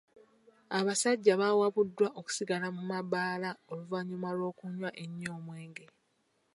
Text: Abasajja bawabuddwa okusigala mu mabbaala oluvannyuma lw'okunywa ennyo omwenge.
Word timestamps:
Abasajja 0.77 1.33
bawabuddwa 1.41 2.07
okusigala 2.19 2.67
mu 2.75 2.83
mabbaala 2.91 3.49
oluvannyuma 3.71 4.29
lw'okunywa 4.37 4.89
ennyo 5.03 5.29
omwenge. 5.37 5.85